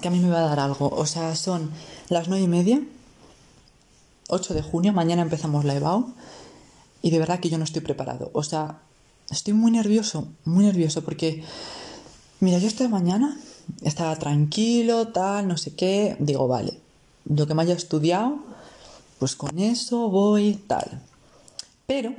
[0.00, 0.88] que a mí me va a dar algo.
[0.88, 1.70] O sea, son
[2.08, 2.80] las nueve y media,
[4.28, 6.12] 8 de junio, mañana empezamos la EBAU
[7.02, 8.30] y de verdad que yo no estoy preparado.
[8.34, 8.80] O sea,
[9.30, 11.42] estoy muy nervioso, muy nervioso porque,
[12.40, 13.38] mira, yo esta mañana
[13.82, 16.78] estaba tranquilo, tal, no sé qué, digo, vale,
[17.24, 18.38] lo que me haya estudiado,
[19.18, 21.02] pues con eso voy, tal.
[21.86, 22.14] Pero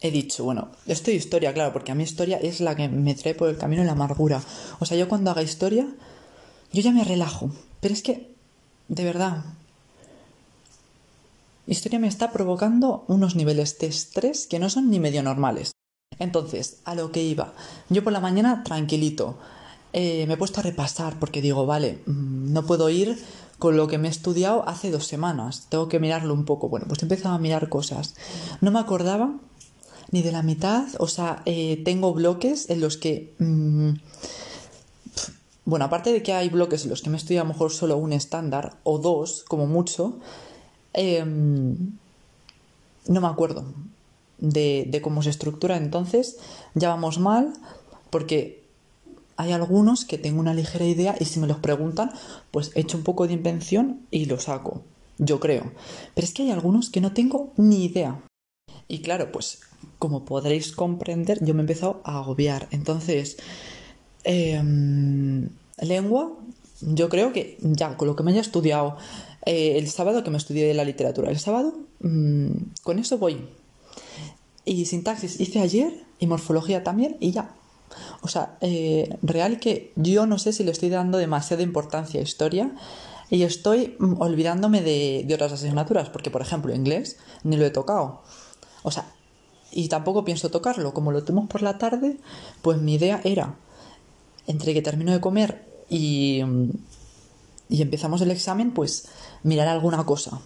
[0.00, 3.34] he dicho, bueno, estoy historia, claro, porque a mí historia es la que me trae
[3.34, 4.42] por el camino la amargura.
[4.80, 5.86] O sea, yo cuando haga historia,
[6.72, 7.50] yo ya me relajo.
[7.80, 8.34] Pero es que,
[8.88, 9.44] de verdad,
[11.66, 15.72] historia me está provocando unos niveles de estrés que no son ni medio normales.
[16.18, 17.54] Entonces, a lo que iba,
[17.88, 19.38] yo por la mañana tranquilito,
[19.92, 23.18] eh, me he puesto a repasar porque digo, vale, mm, no puedo ir
[23.58, 26.68] con lo que me he estudiado hace dos semanas, tengo que mirarlo un poco.
[26.68, 28.14] Bueno, pues he empezado a mirar cosas.
[28.60, 29.34] No me acordaba
[30.10, 30.86] ni de la mitad.
[30.98, 33.34] O sea, eh, tengo bloques en los que...
[33.38, 33.94] Mm,
[35.64, 37.96] bueno, aparte de que hay bloques en los que me estoy a lo mejor solo
[37.96, 40.18] un estándar o dos, como mucho,
[40.92, 41.76] em,
[43.06, 43.64] no me acuerdo
[44.38, 45.76] de, cómo se estructura.
[45.76, 46.38] Entonces,
[46.74, 47.52] ya vamos mal,
[48.10, 48.62] porque
[49.36, 52.10] hay algunos que tengo una ligera idea y si me los preguntan,
[52.50, 54.82] pues echo un poco de invención y lo saco,
[55.18, 55.72] yo creo.
[56.14, 58.20] Pero es que hay algunos que no tengo ni idea.
[58.88, 59.60] Y claro, pues
[59.98, 62.68] como podréis comprender, yo me he empezado a agobiar.
[62.72, 63.36] Entonces,
[64.24, 65.48] em,
[65.80, 66.32] lengua,
[66.80, 68.96] yo creo que ya con lo que me haya estudiado
[69.46, 72.48] eh, el sábado, que me estudié la literatura, el sábado, mm,
[72.82, 73.48] con eso voy.
[74.64, 77.54] Y sintaxis hice ayer y morfología también y ya.
[78.22, 82.22] O sea, eh, real que yo no sé si le estoy dando demasiada importancia a
[82.22, 82.72] historia
[83.30, 87.70] y estoy mm, olvidándome de, de otras asignaturas, porque por ejemplo inglés ni lo he
[87.70, 88.22] tocado.
[88.82, 89.06] O sea,
[89.72, 90.94] y tampoco pienso tocarlo.
[90.94, 92.18] Como lo tenemos por la tarde,
[92.60, 93.56] pues mi idea era,
[94.46, 96.42] entre que termino de comer y,
[97.68, 99.08] y empezamos el examen, pues
[99.42, 100.40] mirar alguna cosa.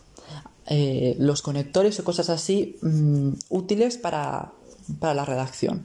[0.69, 4.53] Eh, los conectores o cosas así mm, útiles para,
[4.99, 5.84] para la redacción.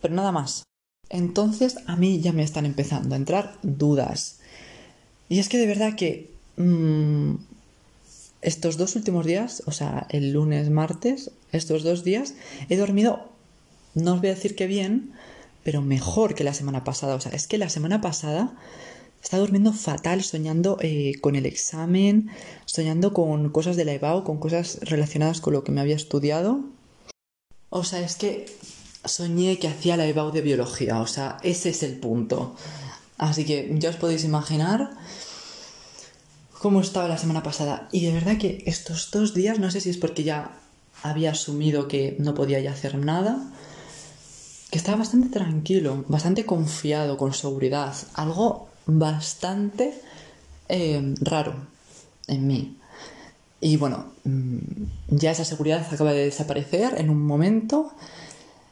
[0.00, 0.62] Pero nada más.
[1.08, 4.38] Entonces a mí ya me están empezando a entrar dudas.
[5.28, 7.34] Y es que de verdad que mm,
[8.42, 12.34] estos dos últimos días, o sea, el lunes, martes, estos dos días,
[12.68, 13.28] he dormido,
[13.94, 15.12] no os voy a decir que bien,
[15.62, 17.14] pero mejor que la semana pasada.
[17.14, 18.54] O sea, es que la semana pasada
[19.22, 22.30] estaba durmiendo fatal, soñando eh, con el examen,
[22.64, 26.60] soñando con cosas de la EBAU, con cosas relacionadas con lo que me había estudiado.
[27.68, 28.46] O sea, es que
[29.04, 32.56] soñé que hacía la EBAU de biología, o sea, ese es el punto.
[33.18, 34.90] Así que ya os podéis imaginar
[36.58, 37.88] cómo estaba la semana pasada.
[37.92, 40.58] Y de verdad que estos dos días, no sé si es porque ya
[41.02, 43.52] había asumido que no podía ya hacer nada,
[44.70, 49.94] que estaba bastante tranquilo, bastante confiado, con seguridad, algo bastante
[50.68, 51.54] eh, raro
[52.28, 52.76] en mí.
[53.60, 54.58] Y bueno, mm,
[55.08, 57.92] ya esa seguridad acaba de desaparecer en un momento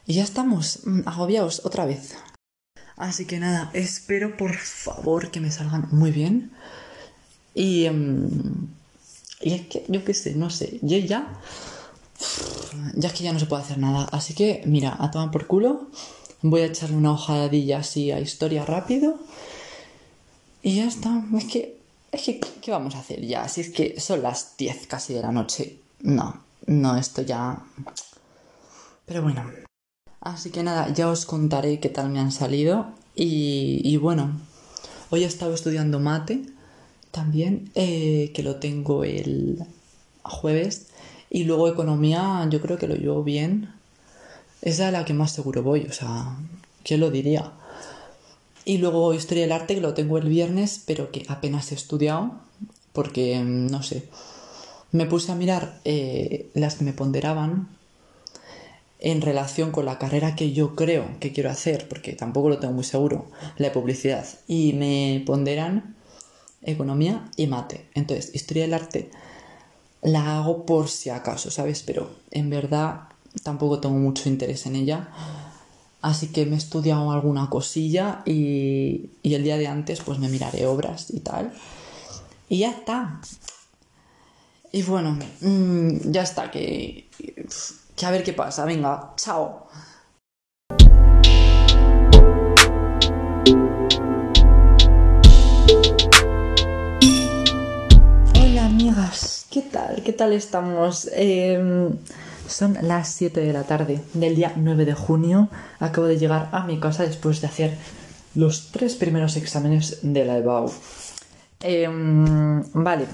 [0.07, 2.17] y ya estamos mm, agobiados otra vez.
[2.97, 6.53] Así que nada, espero por favor que me salgan muy bien.
[7.55, 8.69] Y, em,
[9.41, 11.29] y es que, yo qué sé, no sé, yo ya,
[12.95, 14.09] ya es que ya no se puede hacer nada.
[14.13, 15.89] Así que, mira, a tomar por culo,
[16.43, 19.19] voy a echarle una hojadilla así a historia rápido.
[20.63, 21.79] Y ya está, es que,
[22.13, 23.49] es que, ¿qué vamos a hacer ya?
[23.49, 25.79] Si es que son las 10 casi de la noche.
[26.01, 27.63] No, no, esto ya...
[29.07, 29.51] Pero bueno.
[30.21, 32.87] Así que nada, ya os contaré qué tal me han salido.
[33.15, 34.41] Y, bueno,
[35.11, 36.43] hoy he estado estudiando mate
[37.11, 39.65] también, eh, que lo tengo el
[40.23, 40.89] jueves.
[41.31, 43.75] Y luego economía, yo creo que lo llevo bien.
[44.63, 46.37] Es la que más seguro voy, o sea,
[46.83, 47.53] ¿quién lo diría?
[48.65, 52.33] Y luego historia del arte, que lo tengo el viernes, pero que apenas he estudiado,
[52.93, 54.09] porque, no sé,
[54.91, 57.69] me puse a mirar eh, las que me ponderaban
[59.01, 62.75] en relación con la carrera que yo creo que quiero hacer, porque tampoco lo tengo
[62.75, 64.27] muy seguro, la de publicidad.
[64.49, 65.95] Y me ponderan
[66.63, 67.87] economía y mate.
[67.95, 69.11] Entonces, historia del arte
[70.03, 71.83] la hago por si acaso, ¿sabes?
[71.83, 73.09] Pero en verdad
[73.43, 75.09] tampoco tengo mucho interés en ella.
[76.01, 80.29] Así que me he estudiado alguna cosilla y, y el día de antes pues me
[80.29, 81.53] miraré obras y tal.
[82.49, 83.21] Y ya está.
[84.73, 87.09] Y bueno, mm, ya está, que,
[87.97, 88.65] que a ver qué pasa.
[88.65, 89.67] Venga, chao.
[99.59, 100.03] ¿Qué tal?
[100.05, 101.11] ¿Qué tal estamos?
[101.13, 101.91] Em,
[102.47, 105.49] son las 7 de la tarde del día 9 de junio.
[105.81, 107.77] Acabo de llegar a mi casa después de hacer
[108.37, 110.71] los tres primeros exámenes de la EBAU.
[111.59, 113.07] Em, vale,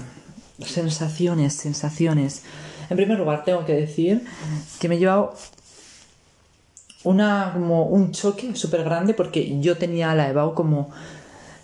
[0.63, 2.43] sensaciones, sensaciones.
[2.91, 4.23] En primer lugar, tengo que decir
[4.79, 5.33] que me he llevado
[7.05, 10.91] una, como un choque súper grande porque yo tenía la EBAU como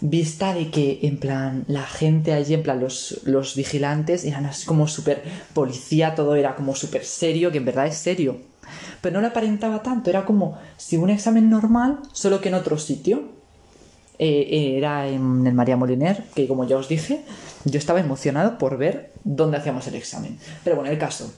[0.02, 4.66] vista de que en plan la gente allí, en plan los, los vigilantes eran así
[4.66, 8.38] como súper policía, todo era como súper serio, que en verdad es serio.
[9.02, 12.78] Pero no le aparentaba tanto, era como si un examen normal, solo que en otro
[12.78, 13.42] sitio.
[14.24, 17.24] Eh, era en el María Moliner, que como ya os dije,
[17.66, 20.38] yo estaba emocionado por ver dónde hacíamos el examen.
[20.64, 21.34] Pero bueno, el caso.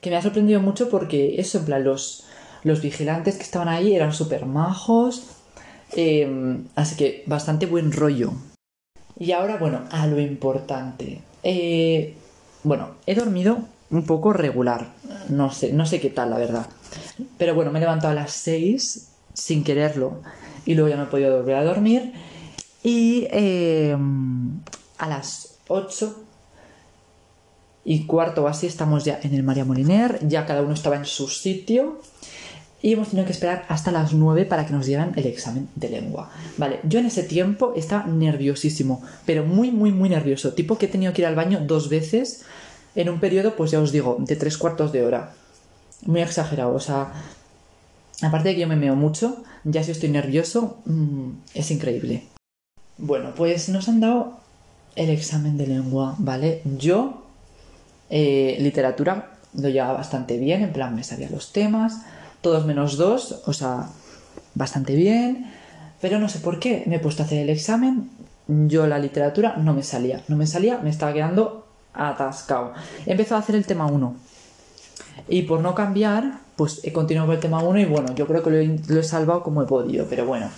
[0.00, 2.24] Que me ha sorprendido mucho porque eso, en plan, los,
[2.62, 5.24] los vigilantes que estaban ahí eran súper majos.
[5.92, 8.32] Em, así que bastante buen rollo.
[9.18, 11.22] Y ahora, bueno, a lo importante.
[11.42, 12.14] Eh,
[12.62, 13.58] bueno, he dormido
[13.90, 14.92] un poco regular.
[15.28, 16.66] No sé, no sé qué tal, la verdad.
[17.38, 20.20] Pero bueno, me he levantado a las 6 sin quererlo
[20.66, 22.12] y luego ya me he podido volver a dormir.
[22.82, 24.60] Y em,
[24.98, 26.24] a las 8
[27.84, 31.06] y cuarto o así estamos ya en el María Moliner, ya cada uno estaba en
[31.06, 32.00] su sitio
[32.80, 35.88] y hemos tenido que esperar hasta las 9 para que nos dieran el examen de
[35.88, 36.30] lengua.
[36.56, 40.54] Vale, yo en ese tiempo estaba nerviosísimo, pero muy, muy, muy nervioso.
[40.54, 42.44] Tipo que he tenido que ir al baño dos veces
[42.94, 45.32] en un periodo, pues ya os digo, de tres cuartos de hora.
[46.06, 47.12] Muy exagerado, o sea,
[48.22, 52.24] aparte de que yo me meo mucho, ya si estoy nervioso, mm, es increíble.
[52.96, 54.38] Bueno, pues nos han dado
[54.94, 56.62] el examen de lengua, ¿vale?
[56.78, 57.24] Yo,
[58.10, 62.02] eh, literatura, lo llevaba bastante bien, en plan me sabía los temas,
[62.40, 63.88] todos menos dos, o sea,
[64.54, 65.50] bastante bien,
[66.00, 68.10] pero no sé por qué me he puesto a hacer el examen,
[68.48, 72.72] yo la literatura no me salía, no me salía, me estaba quedando atascado.
[73.06, 74.16] He empezado a hacer el tema 1
[75.28, 78.42] y por no cambiar, pues he continuado con el tema 1 y bueno, yo creo
[78.42, 80.48] que lo he, salvado como he podido, pero bueno.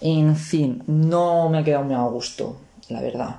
[0.00, 2.58] En fin, no me ha quedado muy a gusto,
[2.88, 3.36] la verdad.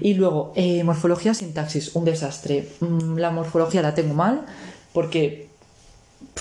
[0.00, 2.68] Y luego, eh, morfología, sintaxis, un desastre.
[2.80, 4.46] Mm, la morfología la tengo mal
[4.92, 5.47] porque...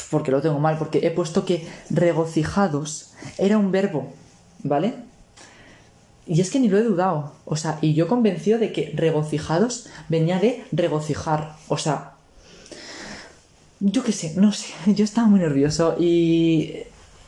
[0.10, 4.14] Porque lo tengo mal, porque he puesto que regocijados era un verbo,
[4.64, 4.94] ¿vale?
[6.26, 7.34] Y es que ni lo he dudado.
[7.46, 11.56] O sea, y yo convencido de que regocijados venía de regocijar.
[11.68, 12.14] O sea,
[13.80, 16.74] yo qué sé, no sé, yo estaba muy nervioso y,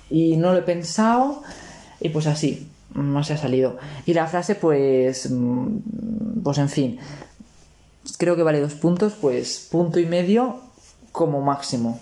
[0.10, 1.44] y no lo he pensado
[2.02, 3.78] y pues así, no se ha salido.
[4.06, 7.00] Y la frase pues, mm, pues en fin,
[8.18, 10.60] creo que vale dos puntos, pues punto y medio
[11.12, 12.00] como máximo.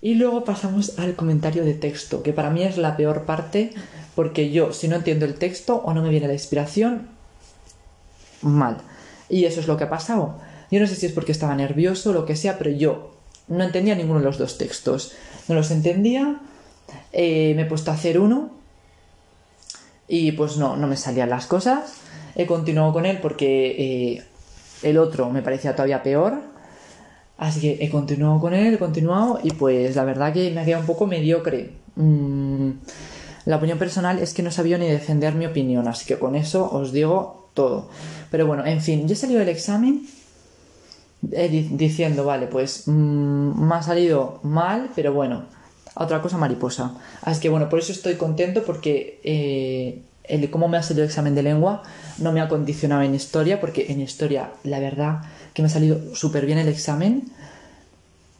[0.00, 3.72] Y luego pasamos al comentario de texto, que para mí es la peor parte,
[4.14, 7.08] porque yo, si no entiendo el texto o no me viene la inspiración,
[8.42, 8.78] mal.
[9.28, 10.38] Y eso es lo que ha pasado.
[10.70, 13.14] Yo no sé si es porque estaba nervioso o lo que sea, pero yo
[13.48, 15.12] no entendía ninguno de los dos textos.
[15.48, 16.40] No los entendía,
[17.12, 18.50] eh, me he puesto a hacer uno
[20.08, 21.94] y pues no, no me salían las cosas.
[22.34, 24.24] He continuado con él porque eh,
[24.82, 26.40] el otro me parecía todavía peor.
[27.38, 30.64] Así que he continuado con él, he continuado y pues la verdad que me ha
[30.64, 31.72] quedado un poco mediocre.
[31.96, 32.70] Mm,
[33.44, 36.70] la opinión personal es que no sabía ni defender mi opinión, así que con eso
[36.72, 37.88] os digo todo.
[38.30, 40.06] Pero bueno, en fin, yo he salido del examen
[41.32, 45.44] eh, diciendo, vale, pues mm, me ha salido mal, pero bueno,
[45.94, 46.94] otra cosa mariposa.
[47.22, 51.10] Así que bueno, por eso estoy contento porque eh, el cómo me ha salido el
[51.10, 51.82] examen de lengua
[52.18, 55.20] no me ha condicionado en historia, porque en historia, la verdad,
[55.56, 57.32] que me ha salido súper bien el examen.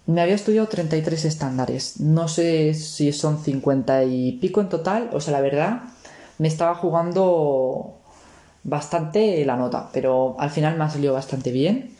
[0.05, 5.21] Me había estudiado 33 estándares, no sé si son 50 y pico en total, o
[5.23, 5.81] sea, la verdad,
[6.37, 7.95] me estaba jugando
[8.65, 11.97] bastante la nota, pero al final me ha salido bastante bien.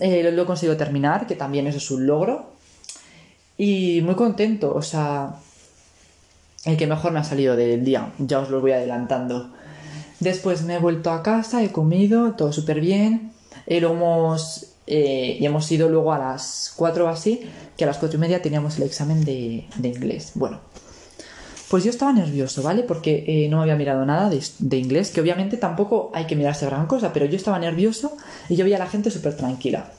[0.00, 2.50] Eh, lo he conseguido terminar, que también eso es un logro.
[3.58, 5.36] Y muy contento, o sea,
[6.64, 9.52] el que mejor me ha salido del día, ya os lo voy adelantando.
[10.18, 13.30] Después me he vuelto a casa, he comido, todo súper bien.
[13.70, 17.42] Y hemos, eh, y hemos ido luego a las 4 o así,
[17.76, 20.32] que a las 4 y media teníamos el examen de, inglés.
[20.34, 20.58] Bueno,
[21.68, 22.82] pues yo estaba nervioso, ¿vale?
[22.82, 26.88] Porque eh, no había mirado nada de, inglés, que obviamente tampoco hay que mirarse gran
[26.88, 28.16] cosa, pero yo estaba nervioso
[28.48, 29.92] y yo veía a la gente súper tranquila.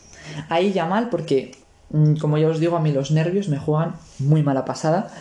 [0.50, 1.56] Ahí ya mal porque,
[1.92, 5.14] mm, como ya os digo, a mí los nervios me juegan muy mala pasada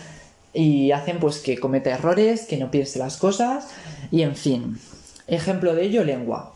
[0.52, 3.68] y hacen pues que cometa errores, que no piense las cosas
[4.10, 4.80] y en fin.
[5.28, 6.54] Ejemplo de ello, lengua.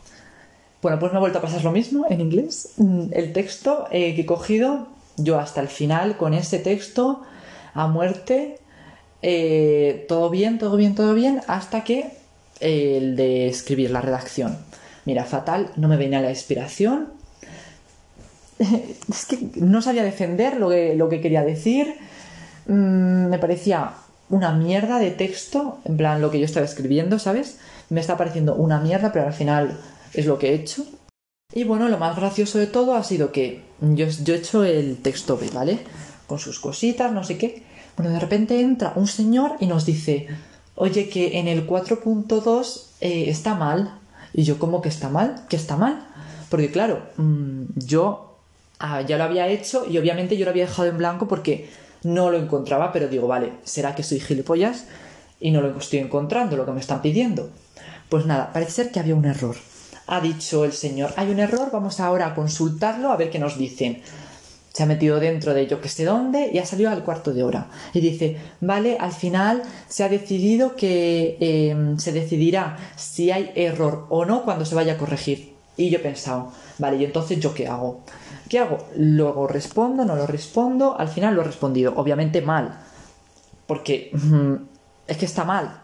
[0.85, 2.73] Bueno, pues me ha vuelto a pasar lo mismo en inglés.
[2.77, 4.85] Mm, el texto eh, que he cogido
[5.17, 7.23] yo hasta el final con ese texto
[7.73, 8.59] a muerte
[9.23, 12.11] eh, todo bien, todo bien, todo bien, hasta que
[12.59, 14.59] eh, el de escribir la redacción.
[15.05, 17.07] Mira, fatal, no me venía la inspiración.
[18.59, 21.95] es que no sabía defender lo que, lo que quería decir.
[22.67, 23.93] Mm, me parecía
[24.29, 27.57] una mierda de texto, en plan lo que yo estaba escribiendo, ¿sabes?
[27.89, 29.79] Me está pareciendo una mierda, pero al final
[30.15, 30.85] es lo que he hecho.
[31.53, 35.37] Y bueno, lo más gracioso de todo ha sido que yo, he hecho el texto
[35.37, 35.79] B, ¿vale?
[36.27, 37.63] Con sus cositas, no sé qué.
[37.95, 40.27] Bueno, de repente entra un señor y nos dice,
[40.75, 43.99] oye, que en el 4.2 eh, está mal.
[44.33, 45.45] Y yo, ¿cómo que está mal?
[45.47, 46.07] ¿Que está mal?
[46.49, 48.37] Porque claro, mm, yo
[48.79, 51.69] ah, ya lo había hecho y obviamente yo lo había dejado en blanco porque
[52.03, 54.85] no lo encontraba, pero digo, vale, ¿será que soy gilipollas?
[55.39, 57.49] Y no lo estoy encontrando, lo que me están pidiendo.
[58.09, 59.55] Pues nada, parece ser que había un error.
[60.07, 63.57] Ha dicho el señor, hay un error, vamos ahora a consultarlo a ver qué nos
[63.57, 64.01] dicen.
[64.71, 67.43] Se ha metido dentro de yo que sé dónde y ha salido al cuarto de
[67.43, 67.67] hora.
[67.93, 74.05] Y dice, vale, al final se ha decidido que em, se decidirá si hay error
[74.09, 75.55] o no cuando se vaya a corregir.
[75.77, 78.01] Y yo he pensado, vale, ¿y entonces yo qué hago?
[78.49, 78.77] ¿Qué hago?
[78.95, 82.77] Luego respondo, no lo respondo, al final lo he respondido, obviamente mal,
[83.65, 84.11] porque
[85.07, 85.81] es que está mal,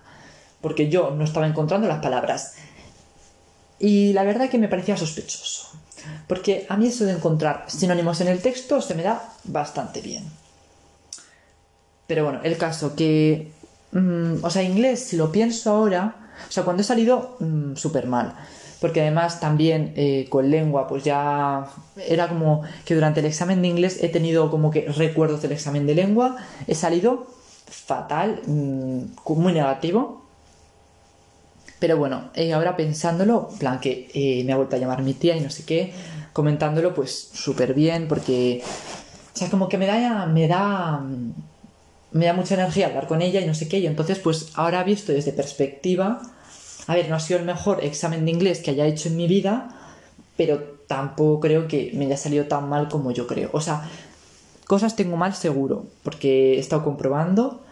[0.62, 2.56] porque yo no estaba encontrando las palabras.
[3.82, 5.70] Y la verdad que me parecía sospechoso,
[6.28, 10.24] porque a mí eso de encontrar sinónimos en el texto se me da bastante bien.
[12.06, 13.52] Pero bueno, el caso que,
[13.92, 18.06] mm, o sea, inglés, si lo pienso ahora, o sea, cuando he salido, mm, súper
[18.06, 18.36] mal
[18.82, 23.68] porque además también eh, con lengua, pues ya era como que durante el examen de
[23.68, 27.28] inglés he tenido como que recuerdos del examen de lengua, he salido
[27.68, 29.02] fatal, mm,
[29.36, 30.21] muy negativo.
[31.82, 35.36] Pero bueno, eh, ahora pensándolo, plan que eh, me ha vuelto a llamar mi tía
[35.36, 35.92] y no sé qué,
[36.32, 38.62] comentándolo pues súper bien, porque,
[39.34, 41.04] o sea, como que me da, me da,
[42.12, 44.84] me da mucha energía hablar con ella y no sé qué, y entonces pues ahora
[44.84, 46.22] visto desde perspectiva,
[46.86, 49.26] a ver, no ha sido el mejor examen de inglés que haya hecho en mi
[49.26, 49.76] vida,
[50.38, 53.50] pero tampoco creo que me haya salido tan mal como yo creo.
[53.54, 53.90] O sea,
[54.68, 57.64] cosas tengo mal seguro, porque he estado comprobando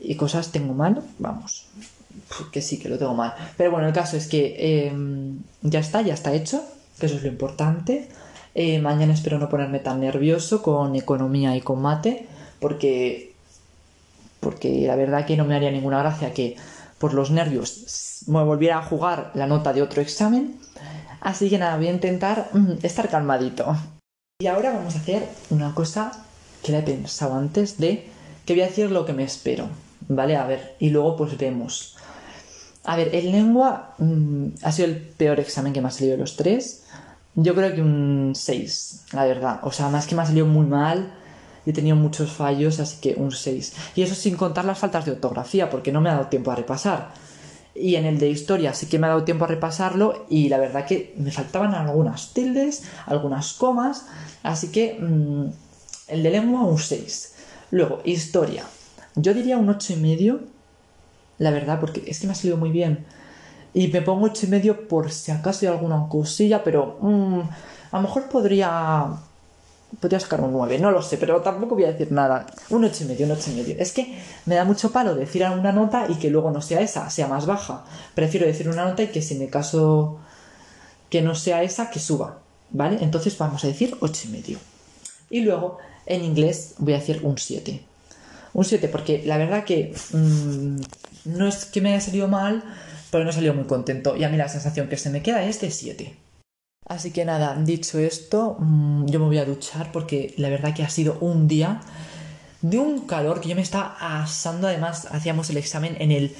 [0.00, 1.66] y cosas tengo mal, vamos,
[2.52, 3.34] que sí, que lo tengo mal.
[3.56, 6.62] Pero bueno, el caso es que em, ya está, ya está hecho,
[6.98, 8.08] que eso es lo importante.
[8.54, 12.26] Eh, mañana espero no ponerme tan nervioso con economía y con mate,
[12.60, 13.34] porque,
[14.40, 16.56] porque la verdad que no me haría ninguna gracia que
[16.98, 20.58] por los nervios me volviera a jugar la nota de otro examen.
[21.20, 23.76] Así que nada, voy a intentar mm, estar calmadito.
[24.40, 26.12] Y ahora vamos a hacer una cosa
[26.62, 28.08] que la he pensado antes de
[28.44, 29.68] que voy a decir lo que me espero.
[30.08, 30.36] ¿Vale?
[30.36, 31.93] A ver, y luego pues vemos.
[32.84, 36.18] A ver, en lengua mm, ha sido el peor examen que me ha salido de
[36.18, 36.84] los tres.
[37.34, 39.60] Yo creo que un 6, la verdad.
[39.62, 41.12] O sea, más que me ha salido muy mal.
[41.66, 43.74] He tenido muchos fallos, así que un 6.
[43.96, 46.56] Y eso sin contar las faltas de ortografía, porque no me ha dado tiempo a
[46.56, 47.12] repasar.
[47.74, 50.58] Y en el de historia sí que me ha dado tiempo a repasarlo y la
[50.58, 54.06] verdad que me faltaban algunas tildes, algunas comas,
[54.44, 55.46] así que mm,
[56.08, 57.34] el de lengua un 6.
[57.72, 58.64] Luego, historia.
[59.16, 60.40] Yo diría un 8 y medio,
[61.38, 63.04] la verdad, porque es que me ha salido muy bien.
[63.72, 67.40] Y me pongo 8 y medio por si acaso hay alguna cosilla, pero mm,
[67.90, 69.08] a lo mejor podría
[70.00, 72.46] podría sacar un 9, no lo sé, pero tampoco voy a decir nada.
[72.70, 73.76] Un 8 y medio, un 8 y medio.
[73.78, 77.10] Es que me da mucho palo decir una nota y que luego no sea esa,
[77.10, 77.84] sea más baja.
[78.14, 80.18] Prefiero decir una nota y que si me caso
[81.10, 82.40] que no sea esa, que suba.
[82.70, 82.98] ¿Vale?
[83.02, 84.58] Entonces vamos a decir 8 y medio.
[85.30, 87.80] Y luego en inglés voy a decir un 7.
[88.54, 90.76] Un 7 porque la verdad que mm,
[91.24, 92.62] no es que me haya salido mal,
[93.10, 94.16] pero no he salido muy contento.
[94.16, 96.16] Y a mí la sensación que se me queda es de 7.
[96.86, 100.82] Así que nada, dicho esto, mm, yo me voy a duchar porque la verdad que
[100.82, 101.80] ha sido un día
[102.60, 104.68] de un calor que yo me estaba asando.
[104.68, 106.34] Además, hacíamos el examen en el.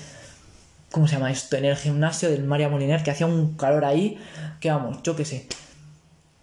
[0.91, 1.57] ¿Cómo se llama esto?
[1.57, 4.19] En el gimnasio del María Moliner, que hacía un calor ahí
[4.61, 5.47] que vamos, yo qué sé.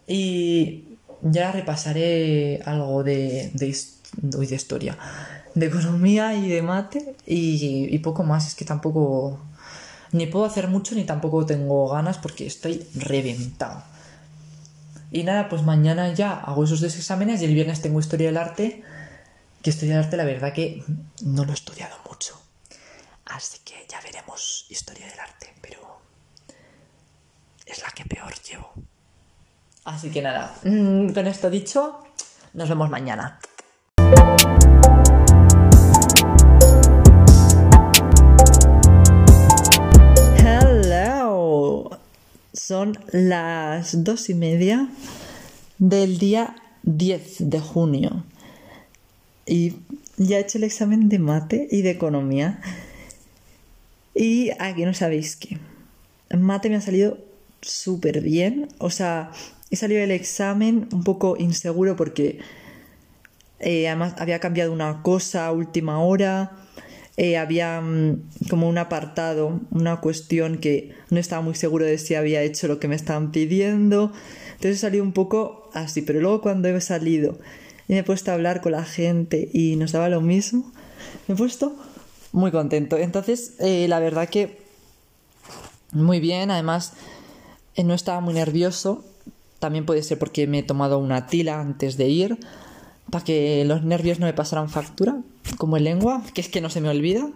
[0.08, 3.76] Y ya repasaré algo de, de,
[4.14, 4.98] de historia,
[5.54, 8.48] de economía y de mate y, poco más.
[8.48, 9.40] Es que tampoco
[10.12, 13.84] ni puedo hacer mucho ni tampoco tengo ganas porque estoy reventado.
[15.12, 18.38] Y nada, pues mañana ya hago esos dos exámenes y el viernes tengo historia del
[18.38, 18.84] arte.
[19.62, 20.84] Que historia del arte, la verdad que
[21.24, 22.40] no lo he estudiado mucho.
[23.26, 26.00] Así que ya veremos historia del arte, pero
[27.66, 28.74] es la que peor llevo.
[29.84, 32.04] Así que nada, mm, con esto dicho,
[32.54, 33.40] nos vemos mañana.
[42.54, 44.90] Son las dos y media
[45.78, 48.26] del día 10 de junio.
[49.46, 49.76] Y
[50.18, 52.60] ya he hecho el examen de mate y de economía.
[54.14, 55.60] Y aquí no sabéis qué.
[56.38, 57.18] Mate me ha salido
[57.62, 58.68] súper bien.
[58.80, 59.32] O sea,
[59.70, 62.40] he salido del examen un poco inseguro porque
[63.60, 66.52] eh, además había cambiado una cosa a última hora.
[67.18, 72.16] Eh, había mm, como un apartado, una cuestión que no estaba muy seguro de si
[72.16, 74.12] había hecho lo que me estaban pidiendo.
[74.54, 77.40] Entonces salí un poco así, pero luego cuando he salido
[77.88, 80.72] y me he puesto a hablar con la gente y nos daba lo mismo,
[81.28, 81.76] me he puesto
[82.32, 82.98] muy contento.
[82.98, 84.62] Entonces, eh, la verdad que
[85.92, 86.94] muy bien, además
[87.76, 89.04] eh, no estaba muy nervioso.
[89.60, 92.40] También puede ser porque me he tomado una tila antes de ir,
[93.10, 95.18] para que los nervios no me pasaran factura,
[95.58, 97.28] como en lengua, que es que no se me olvida.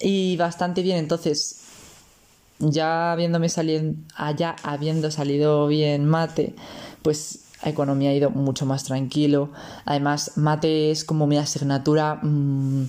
[0.00, 1.60] Y bastante bien, entonces,
[2.58, 6.54] ya habiéndome salido, allá habiendo salido bien mate,
[7.02, 9.50] pues a economía ha ido mucho más tranquilo.
[9.84, 12.84] Además, mate es como mi asignatura mm,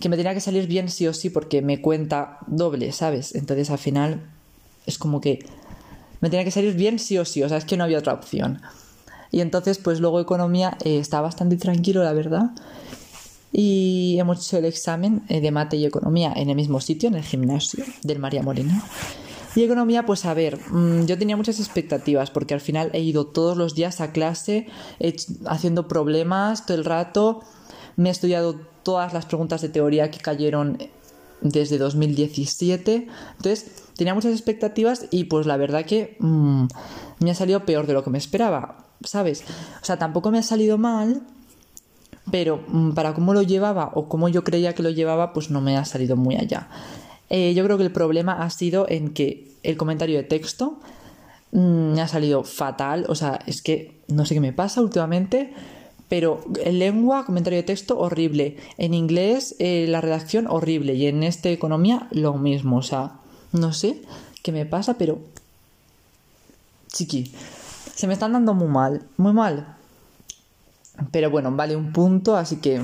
[0.00, 3.34] que me tenía que salir bien sí o sí porque me cuenta doble, ¿sabes?
[3.34, 4.22] Entonces al final
[4.86, 5.44] es como que
[6.20, 8.14] me tenía que salir bien sí o sí, o sea, es que no había otra
[8.14, 8.60] opción.
[9.30, 12.50] Y entonces, pues luego economía eh, está bastante tranquilo, la verdad.
[13.52, 17.14] Y hemos hecho el examen eh, de mate y economía en el mismo sitio, en
[17.14, 18.82] el gimnasio del María Morena.
[19.54, 23.26] Y economía, pues a ver, mm, yo tenía muchas expectativas porque al final he ido
[23.26, 24.66] todos los días a clase
[25.46, 27.40] haciendo problemas todo el rato.
[27.96, 30.78] Me he estudiado todas las preguntas de teoría que cayeron
[31.40, 33.08] desde 2017.
[33.36, 36.66] Entonces, tenía muchas expectativas y pues la verdad que mm,
[37.20, 39.42] me ha salido peor de lo que me esperaba, ¿sabes?
[39.82, 41.22] O sea, tampoco me ha salido mal,
[42.30, 45.60] pero mm, para cómo lo llevaba o cómo yo creía que lo llevaba, pues no
[45.60, 46.68] me ha salido muy allá.
[47.30, 50.78] Eh, yo creo que el problema ha sido en que el comentario de texto
[51.52, 55.52] mm, me ha salido fatal, o sea, es que no sé qué me pasa últimamente
[56.08, 58.56] pero en lengua, comentario de texto, horrible.
[58.78, 60.94] En inglés, eh, la redacción, horrible.
[60.94, 62.78] Y en este economía, lo mismo.
[62.78, 63.12] O sea,
[63.52, 64.02] no sé
[64.42, 65.18] qué me pasa, pero...
[66.90, 67.30] Chiqui,
[67.94, 69.76] se me están dando muy mal, muy mal.
[71.10, 72.82] Pero bueno, vale un punto, así que...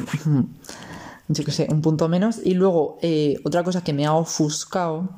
[1.26, 2.38] Yo qué sé, un punto menos.
[2.44, 5.08] Y luego, eh, otra cosa que me ha ofuscado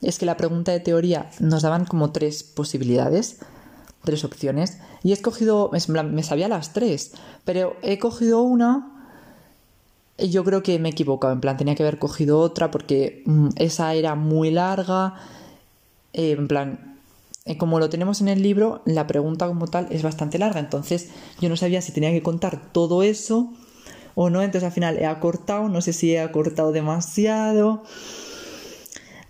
[0.00, 3.38] es que la pregunta de teoría nos daban como tres posibilidades
[4.04, 4.78] tres opciones.
[5.02, 7.12] Y he escogido, me sabía las tres,
[7.44, 8.88] pero he cogido una
[10.18, 13.22] y yo creo que me he equivocado, en plan tenía que haber cogido otra porque
[13.26, 15.14] mm, esa era muy larga,
[16.12, 16.91] eh, en plan,
[17.58, 21.08] como lo tenemos en el libro, la pregunta como tal es bastante larga, entonces
[21.40, 23.52] yo no sabía si tenía que contar todo eso
[24.14, 27.82] o no, entonces al final he acortado, no sé si he acortado demasiado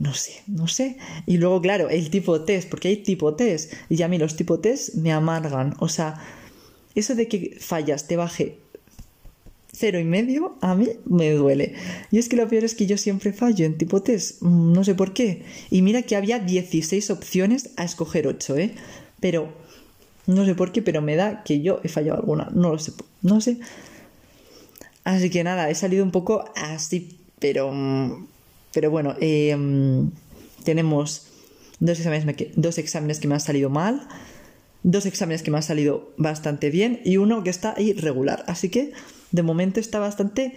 [0.03, 0.97] no sé, no sé.
[1.27, 4.59] Y luego, claro, el tipo test, porque hay tipo test, y a mí los tipo
[4.59, 5.75] test me amargan.
[5.79, 6.21] O sea,
[6.97, 8.59] eso de que fallas te baje
[9.73, 11.75] cero y medio, a mí me duele.
[12.11, 14.85] Y es que lo peor es que yo siempre fallo en tipo test, mm, no
[14.85, 15.45] sé por qué.
[15.71, 18.75] Y mira que había 16 opciones a escoger 8, ¿eh?
[19.21, 19.53] Pero,
[20.27, 22.93] no sé por qué, pero me da que yo he fallado alguna, no lo sé,
[23.23, 23.59] no sé.
[25.05, 28.27] Así que nada, he salido un poco así, pero mm,
[28.73, 30.11] pero bueno, em,
[30.65, 31.27] tenemos
[31.81, 34.09] dos exámenes, dos exámenes que me han salido mal,
[34.83, 38.45] dos exámenes que me han salido bastante bien y uno que está irregular.
[38.49, 38.93] Así que
[39.33, 40.57] de momento está bastante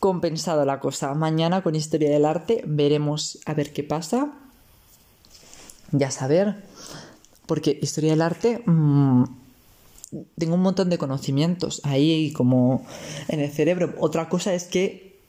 [0.00, 1.14] compensado la cosa.
[1.14, 4.32] Mañana con Historia del Arte veremos a ver qué pasa.
[5.92, 6.56] Ya saber,
[7.46, 9.24] porque Historia del Arte mm,
[10.36, 12.84] tengo un montón de conocimientos ahí como
[13.28, 13.94] en el cerebro.
[13.98, 15.20] Otra cosa es que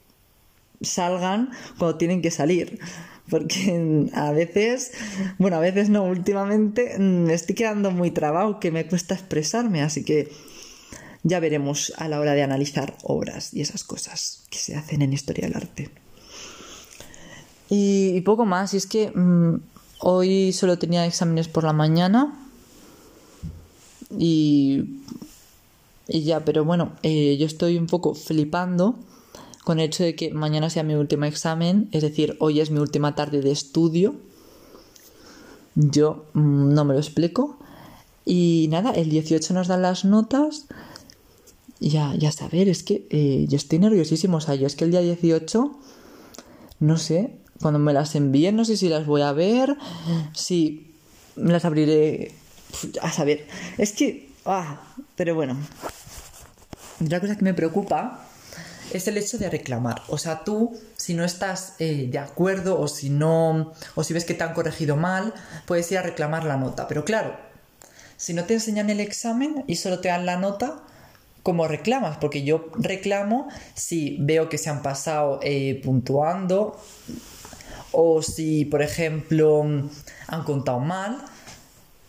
[0.82, 2.80] salgan cuando tienen que salir.
[3.30, 4.92] Porque a veces,
[5.38, 10.04] bueno, a veces no, últimamente me estoy quedando muy trabado, que me cuesta expresarme, así
[10.04, 10.32] que
[11.26, 15.12] ya veremos a la hora de analizar obras y esas cosas que se hacen en
[15.12, 15.90] historia del arte.
[17.68, 19.56] Y, poco más, y es que mm,
[20.02, 22.38] hoy solo tenía exámenes por la mañana
[24.16, 25.00] y,
[26.08, 28.96] ya, pero bueno, eh, yo estoy un poco flipando
[29.64, 32.78] con el hecho de que mañana sea mi último examen, es decir, hoy es mi
[32.78, 34.14] última tarde de estudio.
[35.74, 37.58] Yo mm, no me lo explico.
[38.26, 40.68] Y nada, el 18 nos dan las notas.
[41.80, 44.38] Ya, ya saber, es que eh, yo estoy nerviosísimo.
[44.38, 45.80] O sea, yo es que el día 18,
[46.80, 49.78] no sé, cuando me las envíen, no sé si las voy a ver,
[50.34, 50.94] si
[51.36, 52.34] me las abriré.
[53.02, 54.30] A saber, es que.
[54.46, 54.82] Ah,
[55.16, 55.58] pero bueno.
[57.04, 58.26] Otra cosa que me preocupa
[58.94, 60.02] es el hecho de reclamar.
[60.08, 64.26] O sea, tú, si no estás eh, de acuerdo o si no, o si ves
[64.26, 65.34] que te han corregido mal,
[65.66, 66.88] puedes ir a reclamar la nota.
[66.88, 67.36] Pero claro,
[68.18, 70.84] si no te enseñan el examen y solo te dan la nota,
[71.46, 72.18] ¿cómo reclamas?
[72.18, 76.76] Porque yo reclamo si veo que se han pasado eh, puntuando
[77.92, 79.64] o si, por ejemplo,
[80.26, 81.24] han contado mal.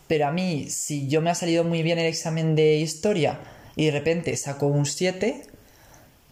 [0.07, 3.39] Pero a mí, si yo me ha salido muy bien el examen de historia
[3.75, 5.43] y de repente saco un 7,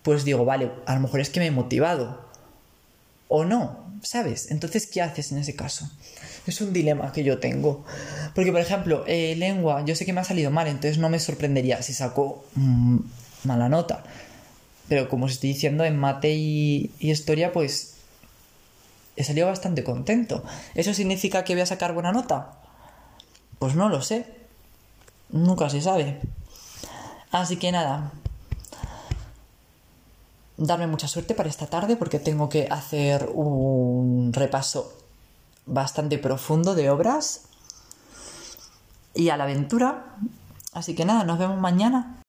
[0.01, 2.25] pues digo, vale, a lo mejor es que me he motivado.
[3.27, 4.51] o no, ¿sabes?
[4.51, 5.89] Entonces, ¿qué haces en ese caso?
[6.47, 7.85] Es un dilema que yo tengo.
[8.33, 11.19] Porque, por ejemplo, eh, lengua, yo sé que me ha salido mal, entonces no me
[11.19, 12.97] sorprendería si saco mm,
[13.43, 14.03] mala nota.
[14.87, 17.95] Pero como os estoy diciendo, en mate y, y historia, pues
[19.15, 20.43] he salido bastante contento.
[20.75, 22.53] ¿Eso significa que voy a sacar buena nota?
[23.59, 24.25] Pues no lo sé.
[25.29, 26.19] Nunca se sabe.
[27.31, 28.11] Así que nada.
[30.57, 34.93] Darme mucha suerte para esta tarde porque tengo que hacer un repaso
[35.65, 37.49] bastante profundo de obras
[39.13, 40.15] y a la aventura.
[40.71, 42.21] Así que nada, nos vemos mañana.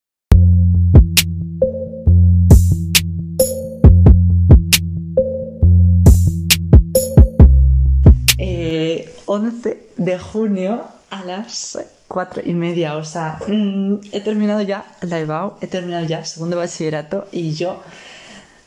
[8.39, 14.85] Eh, 11 de junio a las 4 y media, o sea, mm, he terminado ya
[15.03, 17.83] la EBAU, he terminado ya segundo bachillerato y yo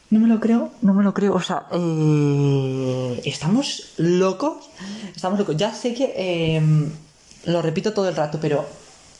[0.09, 1.33] no me lo creo, no me lo creo.
[1.35, 4.69] O sea, eh, estamos locos.
[5.15, 5.57] Estamos locos.
[5.57, 6.91] Ya sé que em,
[7.45, 8.65] lo repito todo el rato, pero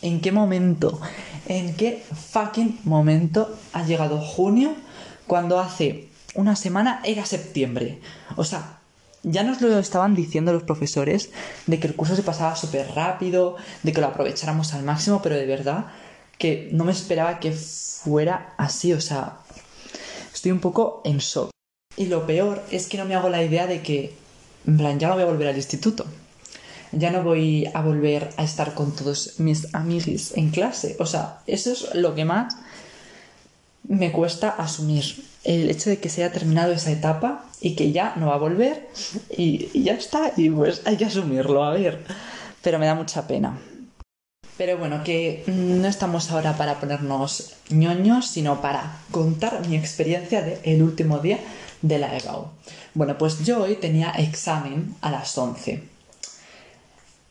[0.02, 1.00] ¿en qué momento?
[1.48, 4.74] ¿En qué fucking momento ha llegado junio
[5.28, 8.00] cuando hace una semana era septiembre?
[8.36, 8.80] O sea,
[9.24, 11.30] ya nos lo estaban diciendo los profesores
[11.68, 15.36] de que el curso se pasaba súper rápido, de que lo aprovecháramos al máximo, pero
[15.36, 15.86] de verdad
[16.38, 18.94] que no me esperaba que fuera así.
[18.94, 19.40] O sea,
[20.34, 21.50] estoy un poco en shock.
[21.98, 24.14] Y lo peor es que no me hago la idea de que,
[24.66, 26.06] en plan, ya no voy a volver al instituto.
[26.92, 30.96] Ya no voy a volver a estar con todos mis amigos en clase.
[31.00, 32.56] O sea, eso es lo que más
[33.84, 35.04] me cuesta asumir.
[35.44, 38.38] El hecho de que se haya terminado esa etapa y que ya no va a
[38.38, 38.88] volver
[39.30, 40.32] y, y ya está.
[40.36, 42.04] Y pues hay que asumirlo, a ver.
[42.62, 43.60] Pero me da mucha pena.
[44.60, 50.84] Pero bueno, que no estamos ahora para ponernos ñoños, sino para contar mi experiencia del
[50.84, 51.40] último día
[51.82, 52.48] de la EBAU.
[52.94, 55.82] Bueno, pues yo hoy tenía examen a las 11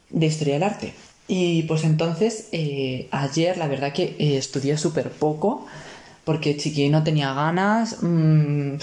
[0.08, 0.94] de Historia del Arte.
[1.26, 5.66] Y pues entonces, eh, ayer la verdad que eh, estudié súper poco,
[6.24, 8.76] porque chiqui no tenía ganas, mmm,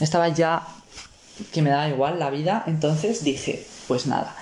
[0.00, 0.66] estaba ya
[1.52, 4.34] que me daba igual la vida, entonces dije, pues nada,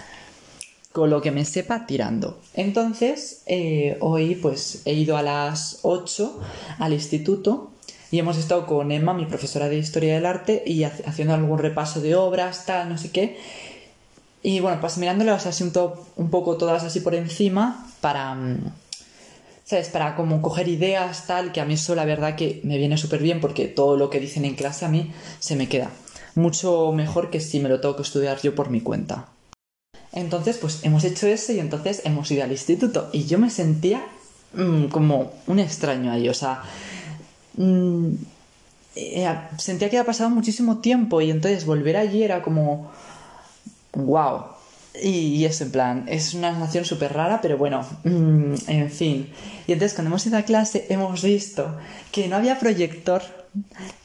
[0.93, 2.41] con lo que me sepa tirando.
[2.55, 6.41] Entonces, eh, hoy pues he ido a las 8
[6.79, 7.71] al instituto
[8.11, 12.01] y hemos estado con Emma, mi profesora de Historia del Arte, y haciendo algún repaso
[12.01, 13.39] de obras, tal, no sé qué.
[14.43, 15.73] Y bueno, pues mirándolas así un,
[16.17, 18.35] un poco todas así por encima para...
[18.35, 18.73] Mm,
[19.63, 19.89] ¿Sabes?
[19.89, 23.23] Para como coger ideas, tal, que a mí eso la verdad que me viene súper
[23.23, 25.93] bien porque todo lo que dicen en clase a mí se me queda.
[26.35, 29.29] Mucho mejor que si me lo tengo que estudiar yo por mi cuenta.
[30.13, 33.11] Entonces, pues hemos hecho eso y entonces hemos ido al instituto.
[33.13, 34.03] Y yo me sentía
[34.55, 36.63] mmm, como un extraño ahí, o sea,
[37.57, 38.11] mmm,
[39.59, 42.91] sentía que había pasado muchísimo tiempo y entonces volver allí era como,
[43.95, 44.43] wow.
[45.01, 49.31] Y, y en plan, es una sensación súper rara, pero bueno, mmm, en fin.
[49.67, 51.77] Y entonces cuando hemos ido a clase hemos visto
[52.11, 53.23] que no había proyector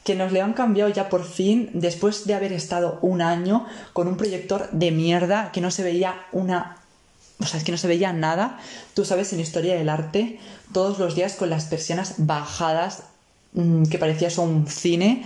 [0.03, 4.08] que nos le han cambiado ya por fin después de haber estado un año con
[4.08, 6.77] un proyector de mierda que no se veía una
[7.39, 8.60] o sea, es que no se veía nada.
[8.93, 10.39] Tú sabes, en Historia del Arte,
[10.71, 13.03] todos los días con las persianas bajadas,
[13.53, 15.25] mmm, que parecía eso un cine,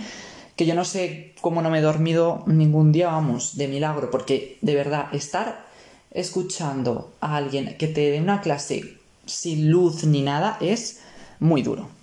[0.56, 4.58] que yo no sé cómo no me he dormido ningún día, vamos, de milagro, porque
[4.60, 5.64] de verdad, estar
[6.10, 11.00] escuchando a alguien que te dé una clase sin luz ni nada es
[11.38, 11.99] muy duro.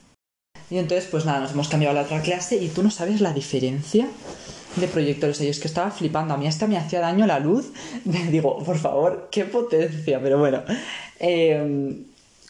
[0.69, 3.21] Y entonces, pues nada, nos hemos cambiado a la otra clase y tú no sabes
[3.21, 4.07] la diferencia
[4.75, 5.39] de proyectores.
[5.39, 6.33] Yo es que estaba flipando.
[6.33, 7.71] A mí hasta me hacía daño la luz.
[8.31, 10.19] Digo, por favor, qué potencia.
[10.21, 10.63] Pero bueno,
[11.19, 12.03] eh,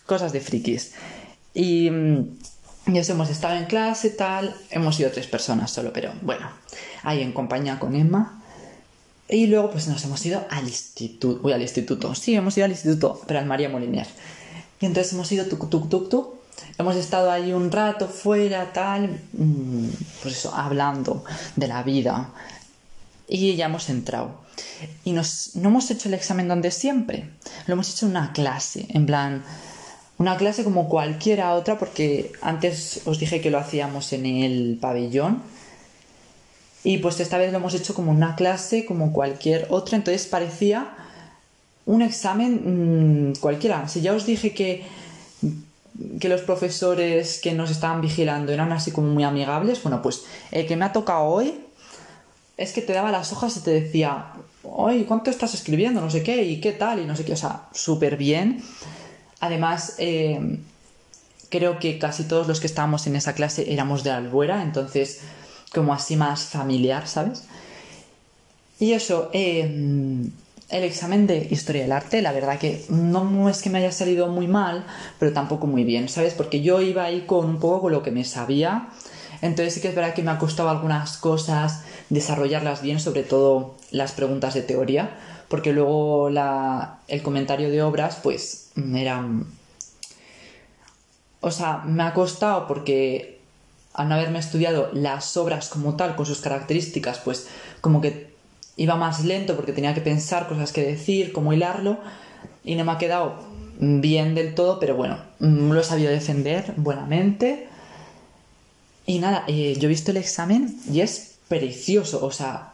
[0.05, 0.93] cosas de frikis.
[1.53, 1.89] Y,
[2.87, 4.55] y eso, hemos estado en clase, tal.
[4.71, 6.49] Hemos sido tres personas solo, pero bueno,
[7.03, 8.41] ahí en compañía con Emma.
[9.29, 11.39] Y luego, pues nos hemos ido al instituto.
[11.43, 12.15] Uy, al instituto.
[12.15, 14.07] Sí, hemos ido al instituto, pero al María Moliner.
[14.79, 16.36] Y entonces hemos ido tuk tuk tuk tuk
[16.77, 19.89] Hemos estado ahí un rato fuera, tal, mm,
[20.21, 21.23] pues eso, hablando
[21.55, 22.29] de la vida.
[23.27, 24.31] Y ya hemos entrado.
[25.03, 27.29] Y nos, no hemos hecho el examen donde siempre.
[27.65, 29.43] Lo hemos hecho en una clase, en plan,
[30.17, 35.41] una clase como cualquiera otra, porque antes os dije que lo hacíamos en el pabellón.
[36.83, 39.97] Y pues esta vez lo hemos hecho como una clase, como cualquier otra.
[39.97, 40.93] Entonces parecía
[41.85, 43.87] un examen mmm, cualquiera.
[43.87, 44.85] Si ya os dije que
[46.19, 50.67] que los profesores que nos estaban vigilando eran así como muy amigables, bueno, pues el
[50.67, 51.59] que me ha tocado hoy
[52.57, 54.33] es que te daba las hojas y te decía,
[54.63, 56.01] oye, ¿cuánto estás escribiendo?
[56.01, 58.63] No sé qué, y qué tal, y no sé qué, o sea, súper bien.
[59.39, 60.59] Además, eh,
[61.49, 65.21] creo que casi todos los que estábamos en esa clase éramos de Albuera, entonces
[65.73, 67.43] como así más familiar, ¿sabes?
[68.79, 70.31] Y eso, em,
[70.69, 74.27] el examen de historia del arte, la verdad que no es que me haya salido
[74.27, 74.85] muy mal,
[75.17, 76.33] pero tampoco muy bien, ¿sabes?
[76.33, 78.89] Porque yo iba ahí con un poco con lo que me sabía.
[79.41, 83.75] Entonces sí que es verdad que me ha costado algunas cosas desarrollarlas bien, sobre todo
[83.91, 89.25] las preguntas de teoría, porque luego la, el comentario de obras, pues, era...
[91.39, 93.39] O sea, me ha costado porque
[93.93, 97.47] al no haberme estudiado las obras como tal, con sus características, pues
[97.79, 98.36] como que
[98.77, 101.97] iba más lento porque tenía que pensar cosas que decir, cómo hilarlo,
[102.63, 103.35] y no me ha quedado
[103.79, 107.67] bien del todo, pero bueno, mm, lo he sabido defender buenamente.
[109.05, 112.73] Y nada, eh, yo he visto el examen y es precioso, o sea,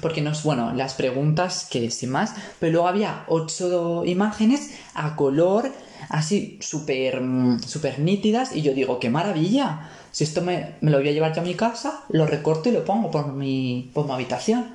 [0.00, 5.16] porque no es, bueno, las preguntas que sin más, pero luego había ocho imágenes a
[5.16, 5.72] color,
[6.08, 10.98] así súper mm, súper nítidas, y yo digo, qué maravilla, si esto me, me, lo
[10.98, 14.06] voy a llevar yo a mi casa, lo recorto y lo pongo por mi, por
[14.06, 14.66] mi habitación.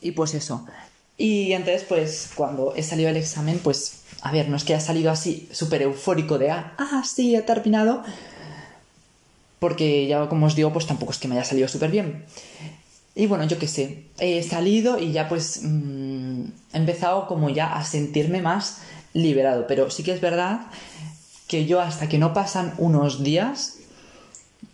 [0.00, 0.66] Y pues eso.
[1.16, 4.84] Y entonces, pues, cuando he salido del examen, pues, a ver, no es que haya
[4.84, 8.04] salido así súper eufórico de, ah, ah, sí, he terminado,
[9.58, 12.24] porque ya como os digo, pues tampoco es que me haya salido súper bien.
[13.14, 17.74] Y bueno, yo qué sé, he salido y ya pues mmm, he empezado como ya
[17.74, 18.78] a sentirme más
[19.12, 20.60] liberado, pero sí que es verdad
[21.48, 23.78] que yo hasta que no pasan unos días,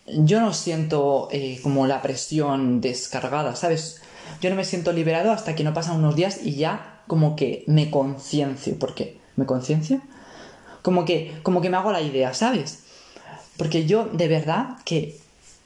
[0.06, 4.02] yo no siento eh, como la presión descargada, ¿sabes?
[4.40, 7.64] Yo no me siento liberado hasta que no pasan unos días y ya como que
[7.66, 8.78] me conciencio.
[8.78, 9.18] ¿Por qué?
[9.36, 10.00] ¿Me conciencio?
[10.82, 12.80] Como que, como que me hago la idea, ¿sabes?
[13.56, 15.18] Porque yo de verdad que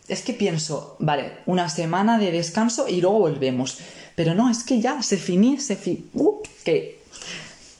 [0.08, 3.78] es que pienso, vale, una semana de descanso y luego volvemos.
[4.14, 6.08] Pero no, es que ya se finí, se fi...
[6.14, 7.00] Uh, que,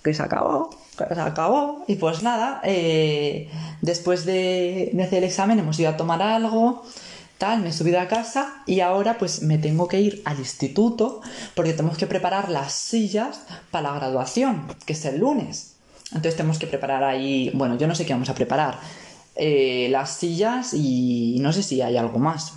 [0.05, 1.85] que se acabó, que se acabó.
[1.89, 3.49] Y pues nada, eh,
[3.81, 6.85] después de, de hacer el examen hemos ido a tomar algo,
[7.39, 11.21] tal, me he subido a casa y ahora pues me tengo que ir al instituto
[11.55, 15.75] porque tenemos que preparar las sillas para la graduación, que es el lunes.
[16.09, 18.79] Entonces tenemos que preparar ahí, bueno, yo no sé qué vamos a preparar,
[19.37, 22.55] eh, las sillas y no sé si hay algo más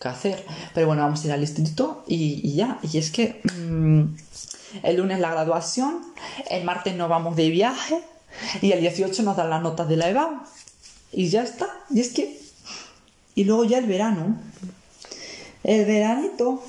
[0.00, 0.44] que hacer.
[0.72, 2.78] Pero bueno, vamos a ir al instituto y, ya.
[2.82, 4.04] Y es que mmm,
[4.82, 6.00] el lunes la graduación,
[6.48, 8.02] el martes nos vamos de viaje
[8.62, 10.44] y el 18 nos dan las notas de la EVA.
[11.12, 11.68] Y ya está.
[11.90, 12.43] Y es que
[13.34, 14.38] y luego ya el verano.
[15.62, 16.62] El veranito.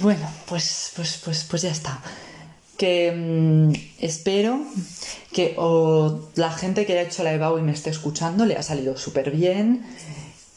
[0.00, 2.00] Bueno, pues, pues, pues, pues ya está.
[2.76, 4.60] Que mm, espero
[5.32, 5.56] que
[6.34, 9.30] la gente que haya hecho la EBAU y me esté escuchando le ha salido súper
[9.30, 9.84] bien.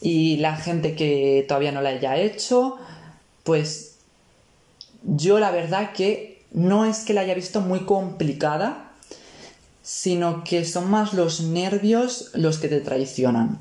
[0.01, 2.77] Y la gente que todavía no la haya hecho,
[3.43, 3.95] pues
[5.03, 8.87] yo la verdad que no es que la haya visto muy complicada,
[9.88, 13.58] sino que son más los nervios los que te traicionan.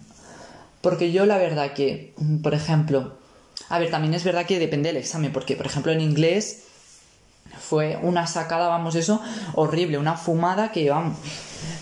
[0.80, 3.16] Porque yo la verdad que, por ejemplo,
[3.68, 6.64] a ver, también es verdad que depende del examen, porque por ejemplo en inglés
[7.60, 9.22] fue una sacada, vamos, eso,
[9.54, 11.16] horrible, una fumada que vamos.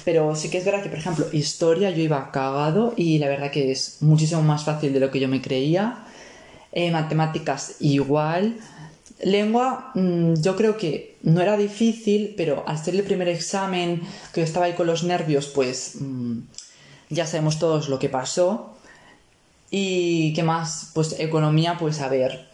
[0.05, 3.51] Pero sí que es verdad que, por ejemplo, historia yo iba cagado y la verdad
[3.51, 6.05] que es muchísimo más fácil de lo que yo me creía.
[6.71, 8.59] Eh, matemáticas igual.
[9.23, 14.43] Lengua, mm, yo creo que no era difícil, pero al ser el primer examen, que
[14.43, 16.41] yo estaba ahí con los nervios, pues mm,
[17.09, 18.75] ya sabemos todos lo que pasó.
[19.71, 22.49] Y qué más, pues economía, pues a ver,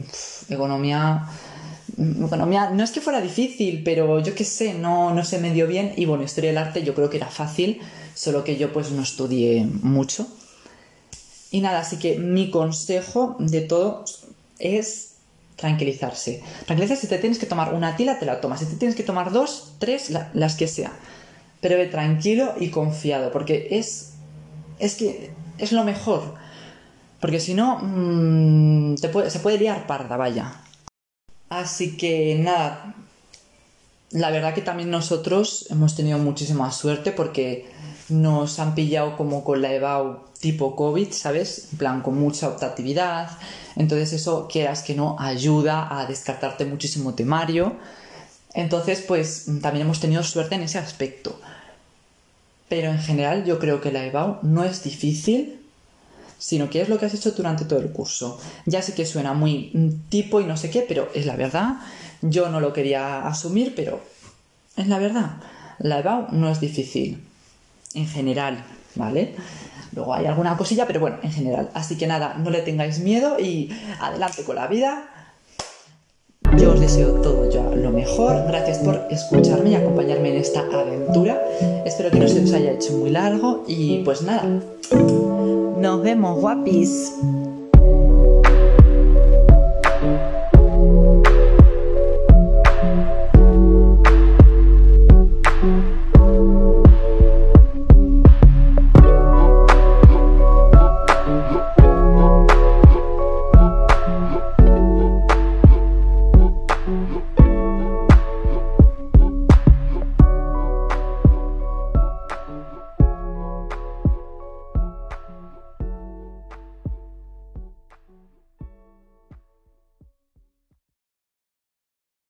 [0.49, 1.27] economía,
[1.97, 5.53] mm, economía, no es que fuera difícil, pero yo qué sé, no, no se me
[5.53, 5.93] dio bien.
[5.97, 7.81] Y bueno, historia del arte yo creo que era fácil,
[8.15, 10.29] solo que yo pues no estudié mucho.
[11.51, 14.05] Y nada, así que mi consejo de todo
[14.61, 15.10] es
[15.61, 16.43] tranquilizarse.
[16.67, 18.61] Tranquilizarse, si te tienes que tomar una tila, te la tomas.
[18.61, 20.93] Si te tienes que tomar dos, tres, las que sea.
[21.61, 24.15] Pero ve tranquilo y confiado, porque es,
[24.79, 26.35] es que es lo mejor.
[27.21, 27.79] Porque si no,
[29.13, 30.55] puede, se puede liar parda, vaya.
[31.51, 32.95] Así que nada,
[34.11, 37.69] la verdad que también nosotros hemos tenido muchísima suerte porque
[38.11, 41.69] nos han pillado como con la EBAU tipo COVID, ¿sabes?
[41.73, 43.31] En plan, con mucha optatividad.
[43.77, 47.77] Entonces eso, quieras que no, ayuda a descartarte muchísimo temario.
[48.55, 51.39] Entonces, pues también hemos tenido suerte en ese aspecto.
[52.69, 55.61] Pero en general yo creo que la EBAU no es difícil,
[56.39, 58.41] sino que es lo que has hecho durante todo el curso.
[58.65, 61.77] Ya sé que suena muy tipo y no sé qué, pero es la verdad.
[62.23, 64.01] Yo no lo quería asumir, pero
[64.77, 65.37] es la verdad.
[65.79, 67.30] La EBAU no es difícil
[67.95, 69.35] en general, ¿vale?
[69.93, 71.71] Luego hay alguna cosilla, pero bueno, en general.
[71.75, 75.09] Así que nada, no le tengáis miedo y adelante con la vida.
[76.57, 78.45] Yo os deseo todo ya lo mejor.
[78.47, 81.41] Gracias por escucharme y acompañarme en esta aventura.
[81.85, 84.45] Espero que no se os haya hecho muy largo y pues nada.
[85.79, 87.15] Nos vemos, guapis.